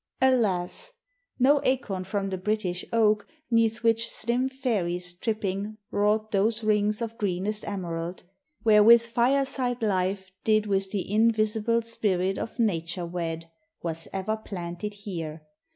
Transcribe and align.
Alas! 0.19 0.93
no 1.37 1.61
acorn 1.63 2.03
from 2.03 2.31
the 2.31 2.37
British 2.39 2.83
oak 2.91 3.27
'Neath 3.51 3.83
which 3.83 4.09
slim 4.09 4.49
fairies 4.49 5.13
tripping 5.13 5.77
wrought 5.91 6.31
those 6.31 6.63
rings 6.63 7.03
Of 7.03 7.19
greenest 7.19 7.67
emerald, 7.67 8.23
wherewith 8.63 9.03
fireside 9.03 9.83
life 9.83 10.31
Did 10.43 10.65
with 10.65 10.89
the 10.89 11.07
invisible 11.13 11.83
spirit 11.83 12.39
of 12.39 12.57
Nature 12.57 13.05
wed, 13.05 13.51
Was 13.83 14.07
ever 14.11 14.37
planted 14.37 14.93
here 14.95 15.43